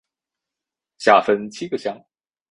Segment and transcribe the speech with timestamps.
[0.97, 2.03] 下分七个乡。